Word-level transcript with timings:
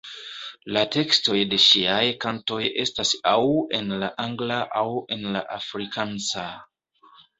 La 0.75 0.81
tekstoj 0.93 1.35
de 1.49 1.59
ŝiaj 1.65 2.07
kantoj 2.25 2.59
estas 2.85 3.11
aŭ 3.33 3.37
en 3.81 3.93
la 4.05 4.09
angla 4.27 4.57
aŭ 4.81 4.87
en 5.17 5.29
la 5.37 5.45
afrikansa. 5.59 6.49